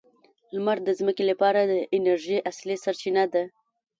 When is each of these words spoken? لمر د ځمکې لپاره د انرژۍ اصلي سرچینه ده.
لمر 0.55 0.77
د 0.83 0.89
ځمکې 0.99 1.23
لپاره 1.31 1.59
د 1.63 1.73
انرژۍ 1.97 2.37
اصلي 2.51 2.75
سرچینه 2.83 3.23
ده. 3.33 3.43